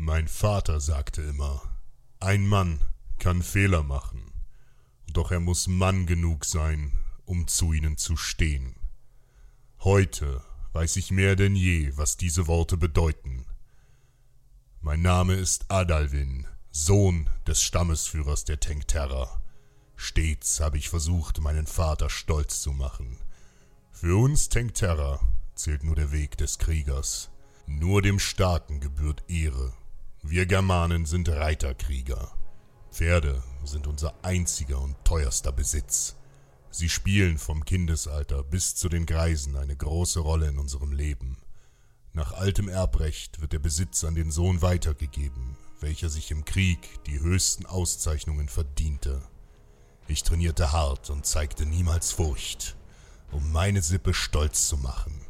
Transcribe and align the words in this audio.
Mein 0.00 0.28
Vater 0.28 0.78
sagte 0.78 1.22
immer, 1.22 1.60
ein 2.20 2.46
Mann 2.46 2.80
kann 3.18 3.42
Fehler 3.42 3.82
machen, 3.82 4.32
doch 5.12 5.32
er 5.32 5.40
muss 5.40 5.66
Mann 5.66 6.06
genug 6.06 6.44
sein, 6.44 6.92
um 7.24 7.48
zu 7.48 7.72
ihnen 7.72 7.96
zu 7.96 8.16
stehen. 8.16 8.76
Heute 9.80 10.40
weiß 10.72 10.94
ich 10.96 11.10
mehr 11.10 11.34
denn 11.34 11.56
je, 11.56 11.96
was 11.96 12.16
diese 12.16 12.46
Worte 12.46 12.76
bedeuten. 12.76 13.44
Mein 14.80 15.02
Name 15.02 15.34
ist 15.34 15.68
Adalwin, 15.68 16.46
Sohn 16.70 17.28
des 17.48 17.60
Stammesführers 17.60 18.44
der 18.44 18.60
Tenkterra. 18.60 19.42
Stets 19.96 20.60
habe 20.60 20.78
ich 20.78 20.90
versucht, 20.90 21.40
meinen 21.40 21.66
Vater 21.66 22.08
stolz 22.08 22.60
zu 22.60 22.72
machen. 22.72 23.18
Für 23.90 24.16
uns 24.16 24.48
Tenkterra 24.48 25.18
zählt 25.56 25.82
nur 25.82 25.96
der 25.96 26.12
Weg 26.12 26.38
des 26.38 26.58
Kriegers. 26.58 27.30
Nur 27.66 28.00
dem 28.00 28.20
Starken 28.20 28.78
gebührt 28.78 29.24
Ehre. 29.28 29.72
Wir 30.30 30.44
Germanen 30.44 31.06
sind 31.06 31.30
Reiterkrieger. 31.30 32.30
Pferde 32.92 33.42
sind 33.64 33.86
unser 33.86 34.12
einziger 34.22 34.78
und 34.78 34.94
teuerster 35.02 35.52
Besitz. 35.52 36.16
Sie 36.70 36.90
spielen 36.90 37.38
vom 37.38 37.64
Kindesalter 37.64 38.42
bis 38.42 38.74
zu 38.74 38.90
den 38.90 39.06
Greisen 39.06 39.56
eine 39.56 39.74
große 39.74 40.20
Rolle 40.20 40.48
in 40.48 40.58
unserem 40.58 40.92
Leben. 40.92 41.38
Nach 42.12 42.32
altem 42.32 42.68
Erbrecht 42.68 43.40
wird 43.40 43.54
der 43.54 43.58
Besitz 43.58 44.04
an 44.04 44.14
den 44.14 44.30
Sohn 44.30 44.60
weitergegeben, 44.60 45.56
welcher 45.80 46.10
sich 46.10 46.30
im 46.30 46.44
Krieg 46.44 47.02
die 47.06 47.20
höchsten 47.20 47.64
Auszeichnungen 47.64 48.50
verdiente. 48.50 49.22
Ich 50.08 50.24
trainierte 50.24 50.72
hart 50.72 51.08
und 51.08 51.24
zeigte 51.24 51.64
niemals 51.64 52.12
Furcht, 52.12 52.76
um 53.32 53.50
meine 53.50 53.80
Sippe 53.80 54.12
stolz 54.12 54.68
zu 54.68 54.76
machen. 54.76 55.22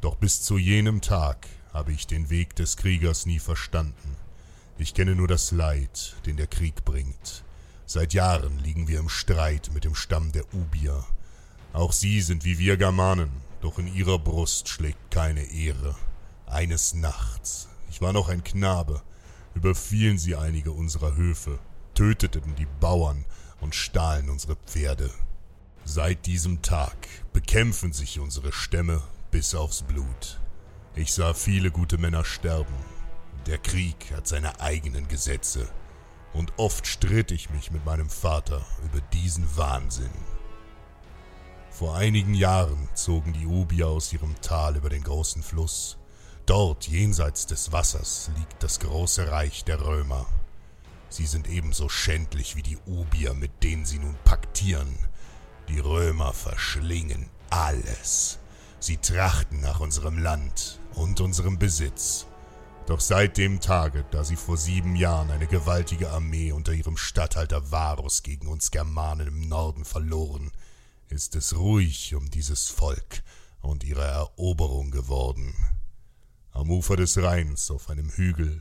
Doch 0.00 0.14
bis 0.16 0.40
zu 0.40 0.56
jenem 0.56 1.02
Tag 1.02 1.46
habe 1.74 1.92
ich 1.92 2.06
den 2.06 2.30
Weg 2.30 2.56
des 2.56 2.78
Kriegers 2.78 3.26
nie 3.26 3.38
verstanden. 3.38 4.16
Ich 4.80 4.94
kenne 4.94 5.14
nur 5.14 5.28
das 5.28 5.50
Leid, 5.50 6.16
den 6.24 6.38
der 6.38 6.46
Krieg 6.46 6.86
bringt. 6.86 7.44
Seit 7.84 8.14
Jahren 8.14 8.58
liegen 8.60 8.88
wir 8.88 8.98
im 8.98 9.10
Streit 9.10 9.70
mit 9.74 9.84
dem 9.84 9.94
Stamm 9.94 10.32
der 10.32 10.54
Ubier. 10.54 11.04
Auch 11.74 11.92
sie 11.92 12.22
sind 12.22 12.46
wie 12.46 12.58
wir 12.58 12.78
Germanen, 12.78 13.30
doch 13.60 13.78
in 13.78 13.94
ihrer 13.94 14.18
Brust 14.18 14.70
schlägt 14.70 15.10
keine 15.10 15.42
Ehre. 15.52 15.94
Eines 16.46 16.94
Nachts, 16.94 17.68
ich 17.90 18.00
war 18.00 18.14
noch 18.14 18.30
ein 18.30 18.42
Knabe, 18.42 19.02
überfielen 19.54 20.16
sie 20.16 20.34
einige 20.34 20.72
unserer 20.72 21.14
Höfe, 21.14 21.58
töteten 21.92 22.54
die 22.56 22.68
Bauern 22.80 23.26
und 23.60 23.74
stahlen 23.74 24.30
unsere 24.30 24.56
Pferde. 24.56 25.10
Seit 25.84 26.24
diesem 26.24 26.62
Tag 26.62 26.96
bekämpfen 27.34 27.92
sich 27.92 28.18
unsere 28.18 28.50
Stämme 28.50 29.02
bis 29.30 29.54
aufs 29.54 29.82
Blut. 29.82 30.40
Ich 30.94 31.12
sah 31.12 31.34
viele 31.34 31.70
gute 31.70 31.98
Männer 31.98 32.24
sterben. 32.24 32.99
Der 33.46 33.58
Krieg 33.58 34.12
hat 34.14 34.28
seine 34.28 34.60
eigenen 34.60 35.08
Gesetze, 35.08 35.68
und 36.32 36.52
oft 36.58 36.86
stritt 36.86 37.30
ich 37.32 37.50
mich 37.50 37.70
mit 37.70 37.84
meinem 37.84 38.08
Vater 38.08 38.64
über 38.84 39.00
diesen 39.12 39.56
Wahnsinn. 39.56 40.10
Vor 41.70 41.96
einigen 41.96 42.34
Jahren 42.34 42.88
zogen 42.94 43.32
die 43.32 43.46
Ubier 43.46 43.88
aus 43.88 44.12
ihrem 44.12 44.38
Tal 44.40 44.76
über 44.76 44.90
den 44.90 45.02
großen 45.02 45.42
Fluss. 45.42 45.96
Dort, 46.44 46.88
jenseits 46.88 47.46
des 47.46 47.72
Wassers, 47.72 48.30
liegt 48.36 48.62
das 48.62 48.80
große 48.80 49.30
Reich 49.30 49.64
der 49.64 49.80
Römer. 49.80 50.26
Sie 51.08 51.26
sind 51.26 51.48
ebenso 51.48 51.88
schändlich 51.88 52.56
wie 52.56 52.62
die 52.62 52.78
Ubier, 52.86 53.34
mit 53.34 53.62
denen 53.62 53.86
sie 53.86 53.98
nun 53.98 54.16
paktieren. 54.24 54.98
Die 55.68 55.80
Römer 55.80 56.32
verschlingen 56.32 57.30
alles. 57.50 58.38
Sie 58.78 58.96
trachten 58.96 59.60
nach 59.60 59.80
unserem 59.80 60.18
Land 60.18 60.80
und 60.94 61.20
unserem 61.20 61.58
Besitz. 61.58 62.26
Doch 62.90 62.98
seit 62.98 63.36
dem 63.36 63.60
Tage, 63.60 64.04
da 64.10 64.24
sie 64.24 64.34
vor 64.34 64.56
sieben 64.56 64.96
Jahren 64.96 65.30
eine 65.30 65.46
gewaltige 65.46 66.10
Armee 66.10 66.50
unter 66.50 66.72
ihrem 66.72 66.96
Statthalter 66.96 67.70
Varus 67.70 68.24
gegen 68.24 68.48
uns 68.48 68.72
Germanen 68.72 69.28
im 69.28 69.48
Norden 69.48 69.84
verloren, 69.84 70.50
ist 71.08 71.36
es 71.36 71.56
ruhig 71.56 72.16
um 72.16 72.28
dieses 72.32 72.66
Volk 72.66 73.22
und 73.60 73.84
ihre 73.84 74.02
Eroberung 74.02 74.90
geworden. 74.90 75.54
Am 76.50 76.68
Ufer 76.68 76.96
des 76.96 77.16
Rheins, 77.16 77.70
auf 77.70 77.90
einem 77.90 78.10
Hügel, 78.10 78.60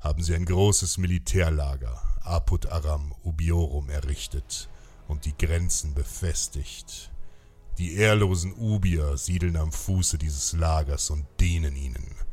haben 0.00 0.24
sie 0.24 0.34
ein 0.34 0.44
großes 0.44 0.98
Militärlager, 0.98 2.02
Apud 2.22 2.66
Aram 2.66 3.14
Ubiorum, 3.22 3.90
errichtet 3.90 4.68
und 5.06 5.24
die 5.24 5.38
Grenzen 5.38 5.94
befestigt. 5.94 7.12
Die 7.78 7.94
ehrlosen 7.94 8.54
Ubier 8.54 9.16
siedeln 9.16 9.54
am 9.54 9.70
Fuße 9.70 10.18
dieses 10.18 10.52
Lagers 10.52 11.10
und 11.10 11.26
dienen 11.38 11.76
ihnen. 11.76 12.27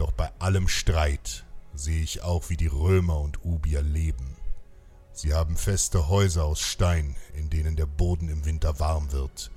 Doch 0.00 0.12
bei 0.12 0.32
allem 0.38 0.66
Streit 0.66 1.44
sehe 1.74 2.02
ich 2.02 2.22
auch, 2.22 2.48
wie 2.48 2.56
die 2.56 2.68
Römer 2.68 3.20
und 3.20 3.44
Ubier 3.44 3.82
leben. 3.82 4.34
Sie 5.12 5.34
haben 5.34 5.58
feste 5.58 6.08
Häuser 6.08 6.46
aus 6.46 6.62
Stein, 6.62 7.16
in 7.34 7.50
denen 7.50 7.76
der 7.76 7.84
Boden 7.84 8.30
im 8.30 8.46
Winter 8.46 8.80
warm 8.80 9.12
wird. 9.12 9.50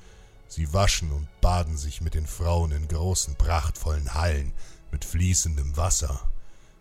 Sie 0.50 0.74
waschen 0.74 1.14
und 1.14 1.30
baden 1.40 1.78
sich 1.78 2.02
mit 2.02 2.14
den 2.14 2.28
Frauen 2.28 2.74
in 2.74 2.90
großen, 2.90 3.36
prachtvollen 3.36 4.16
Hallen 4.16 4.52
mit 4.92 5.06
fließendem 5.06 5.78
Wasser. 5.78 6.20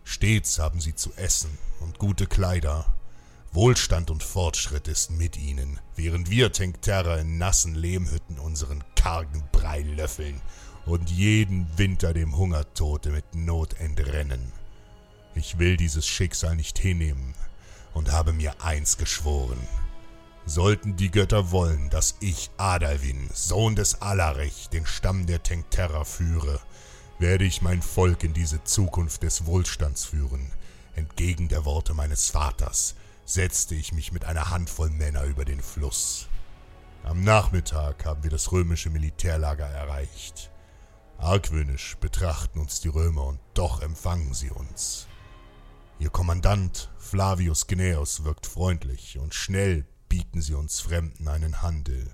Stets 0.03 0.59
haben 0.59 0.81
sie 0.81 0.95
zu 0.95 1.13
essen 1.13 1.57
und 1.79 1.99
gute 1.99 2.27
Kleider. 2.27 2.93
Wohlstand 3.53 4.11
und 4.11 4.23
Fortschritt 4.23 4.89
ist 4.89 5.09
mit 5.09 5.37
ihnen, 5.37 5.79
während 5.95 6.29
wir 6.29 6.51
Tenkterra 6.51 7.15
in 7.15 7.37
nassen 7.37 7.75
Lehmhütten 7.75 8.39
unseren 8.39 8.83
kargen 8.97 9.41
Brei 9.53 9.83
löffeln 9.83 10.41
und 10.85 11.09
jeden 11.09 11.67
Winter 11.77 12.13
dem 12.13 12.35
Hungertode 12.37 13.09
mit 13.09 13.35
Not 13.35 13.79
entrennen. 13.79 14.51
Ich 15.35 15.57
will 15.59 15.77
dieses 15.77 16.05
Schicksal 16.05 16.55
nicht 16.55 16.77
hinnehmen 16.77 17.33
und 17.93 18.11
habe 18.11 18.33
mir 18.33 18.61
eins 18.61 18.97
geschworen. 18.97 19.59
Sollten 20.45 20.97
die 20.97 21.09
Götter 21.09 21.51
wollen, 21.51 21.89
dass 21.89 22.15
ich 22.19 22.51
Adalwin, 22.57 23.29
Sohn 23.33 23.75
des 23.75 24.01
Alarich, 24.01 24.67
den 24.69 24.85
Stamm 24.85 25.25
der 25.25 25.41
Tenkterra 25.41 26.03
führe, 26.03 26.59
werde 27.17 27.45
ich 27.45 27.61
mein 27.61 27.81
Volk 27.81 28.23
in 28.23 28.33
diese 28.33 28.63
Zukunft 28.63 29.23
des 29.23 29.45
Wohlstands 29.45 30.03
führen. 30.03 30.51
Entgegen 30.95 31.47
der 31.47 31.63
Worte 31.63 31.93
meines 31.93 32.29
Vaters 32.29 32.95
setzte 33.25 33.73
ich 33.73 33.93
mich 33.93 34.11
mit 34.11 34.25
einer 34.25 34.49
Handvoll 34.49 34.89
Männer 34.89 35.23
über 35.23 35.45
den 35.45 35.61
Fluss. 35.61 36.27
Am 37.03 37.23
Nachmittag 37.23 38.05
haben 38.05 38.23
wir 38.23 38.29
das 38.29 38.51
römische 38.51 38.89
Militärlager 38.89 39.65
erreicht. 39.65 40.51
Argwöhnisch 41.23 41.95
betrachten 42.01 42.59
uns 42.59 42.81
die 42.81 42.89
Römer 42.89 43.25
und 43.25 43.39
doch 43.53 43.81
empfangen 43.81 44.33
sie 44.33 44.49
uns. 44.49 45.07
Ihr 45.97 46.09
Kommandant 46.09 46.91
Flavius 46.97 47.65
Gnaeus 47.67 48.25
wirkt 48.25 48.45
freundlich 48.45 49.17
und 49.17 49.33
schnell 49.33 49.87
bieten 50.09 50.41
sie 50.41 50.53
uns 50.53 50.81
Fremden 50.81 51.29
einen 51.29 51.61
Handel. 51.61 52.13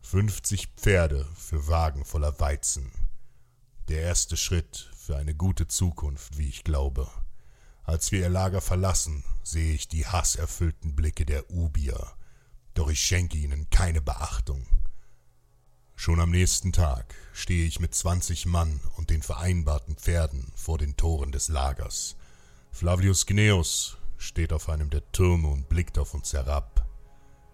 Fünfzig 0.00 0.66
Pferde 0.76 1.28
für 1.36 1.68
Wagen 1.68 2.04
voller 2.04 2.40
Weizen. 2.40 2.90
Der 3.88 4.02
erste 4.02 4.36
Schritt 4.36 4.90
für 4.96 5.16
eine 5.16 5.36
gute 5.36 5.68
Zukunft, 5.68 6.36
wie 6.36 6.48
ich 6.48 6.64
glaube. 6.64 7.08
Als 7.84 8.10
wir 8.10 8.18
ihr 8.18 8.30
Lager 8.30 8.60
verlassen, 8.60 9.22
sehe 9.44 9.74
ich 9.74 9.86
die 9.86 10.06
hasserfüllten 10.06 10.96
Blicke 10.96 11.24
der 11.24 11.50
Ubier, 11.50 12.12
doch 12.74 12.90
ich 12.90 13.00
schenke 13.00 13.38
ihnen 13.38 13.70
keine 13.70 14.00
Beachtung. 14.00 14.66
Schon 15.96 16.20
am 16.20 16.30
nächsten 16.30 16.72
Tag 16.72 17.14
stehe 17.32 17.66
ich 17.66 17.80
mit 17.80 17.94
zwanzig 17.94 18.46
Mann 18.46 18.80
und 18.96 19.10
den 19.10 19.22
vereinbarten 19.22 19.96
Pferden 19.96 20.52
vor 20.54 20.76
den 20.76 20.96
Toren 20.96 21.32
des 21.32 21.48
Lagers. 21.48 22.16
Flavius 22.72 23.26
Gnaeus 23.26 23.96
steht 24.16 24.52
auf 24.52 24.68
einem 24.68 24.90
der 24.90 25.10
Türme 25.12 25.48
und 25.48 25.68
blickt 25.68 25.98
auf 25.98 26.12
uns 26.12 26.32
herab. 26.32 26.86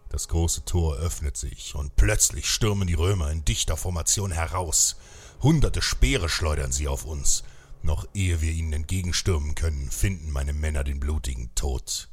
Das 0.08 0.26
große 0.26 0.64
Tor 0.64 0.96
öffnet 0.96 1.36
sich, 1.36 1.74
und 1.76 1.94
plötzlich 1.94 2.48
stürmen 2.48 2.88
die 2.88 2.94
Römer 2.94 3.30
in 3.30 3.44
dichter 3.44 3.76
Formation 3.76 4.32
heraus. 4.32 4.96
Hunderte 5.40 5.82
Speere 5.82 6.28
schleudern 6.28 6.72
sie 6.72 6.88
auf 6.88 7.04
uns. 7.04 7.44
Noch 7.82 8.06
ehe 8.14 8.40
wir 8.40 8.52
ihnen 8.52 8.72
entgegenstürmen 8.72 9.54
können, 9.54 9.90
finden 9.90 10.30
meine 10.32 10.52
Männer 10.52 10.82
den 10.82 10.98
blutigen 10.98 11.54
Tod. 11.54 12.08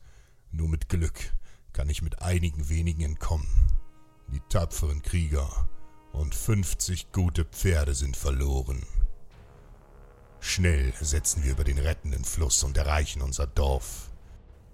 Nur 0.51 0.69
mit 0.69 0.89
Glück 0.89 1.33
kann 1.73 1.89
ich 1.89 2.01
mit 2.01 2.21
einigen 2.21 2.69
wenigen 2.69 3.01
entkommen. 3.01 3.47
Die 4.31 4.41
tapferen 4.49 5.01
Krieger 5.01 5.67
und 6.17 6.35
fünfzig 6.35 7.11
gute 7.11 7.45
Pferde 7.45 7.95
sind 7.95 8.17
verloren. 8.17 8.85
Schnell 10.39 10.93
setzen 10.99 11.43
wir 11.43 11.51
über 11.51 11.63
den 11.63 11.77
rettenden 11.77 12.25
Fluss 12.25 12.63
und 12.63 12.77
erreichen 12.77 13.21
unser 13.21 13.47
Dorf. 13.47 14.11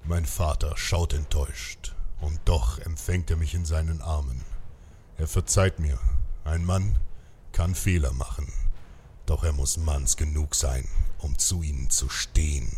Mein 0.04 0.26
Vater 0.26 0.76
schaut 0.78 1.14
enttäuscht, 1.14 1.96
und 2.20 2.40
doch 2.46 2.80
empfängt 2.80 3.30
er 3.30 3.38
mich 3.38 3.54
in 3.54 3.66
seinen 3.66 4.02
Armen. 4.02 4.44
Er 5.18 5.28
verzeiht 5.28 5.80
mir, 5.80 6.00
ein 6.44 6.66
Mann 6.66 7.00
kann 7.52 7.76
Fehler 7.76 8.14
machen, 8.14 8.52
doch 9.26 9.44
er 9.44 9.54
muss 9.54 9.78
manns 9.78 10.18
genug 10.18 10.56
sein, 10.56 10.88
um 11.20 11.38
zu 11.38 11.62
ihnen 11.62 11.90
zu 11.90 12.10
stehen. 12.10 12.76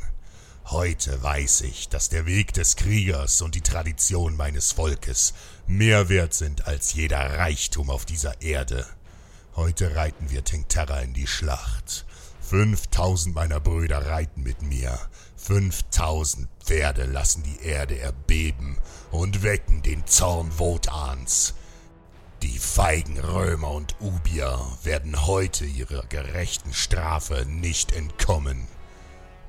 Heute 0.72 1.22
weiß 1.22 1.62
ich, 1.62 1.90
dass 1.90 2.10
der 2.10 2.26
Weg 2.26 2.52
des 2.54 2.76
Kriegers 2.76 3.44
und 3.44 3.54
die 3.54 3.62
Tradition 3.62 4.36
meines 4.36 4.72
Volkes 4.72 5.36
mehr 5.68 6.10
wert 6.10 6.34
sind 6.34 6.66
als 6.66 6.94
jeder 6.94 7.38
Reichtum 7.38 7.92
auf 7.92 8.04
dieser 8.04 8.42
Erde. 8.42 8.88
Heute 9.56 9.96
reiten 9.96 10.32
wir 10.32 10.44
Tenkterra 10.44 11.02
in 11.02 11.14
die 11.14 11.28
Schlacht. 11.28 12.08
Fünftausend 12.42 13.36
meiner 13.36 13.60
Brüder 13.60 14.08
reiten 14.08 14.42
mit 14.42 14.64
mir. 14.64 15.00
Fünftausend 15.38 16.48
Pferde 16.64 17.06
lassen 17.06 17.44
die 17.44 17.64
Erde 17.64 18.00
erbeben 18.00 18.80
und 19.12 19.44
wecken 19.44 19.84
den 19.84 20.08
Zorn 20.08 20.58
Wotans. 20.58 21.54
Die 22.42 22.58
feigen 22.58 23.20
Römer 23.20 23.70
und 23.70 23.96
Ubier 24.00 24.60
werden 24.84 25.28
heute 25.28 25.66
ihrer 25.66 26.08
gerechten 26.08 26.74
Strafe 26.74 27.46
nicht 27.48 27.92
entkommen. 27.92 28.68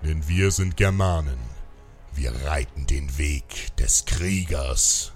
Denn 0.02 0.28
wir 0.28 0.50
sind 0.50 0.76
Germanen. 0.76 1.38
Wir 2.14 2.32
reiten 2.46 2.86
den 2.86 3.18
Weg 3.18 3.76
des 3.76 4.04
Kriegers. 4.04 5.15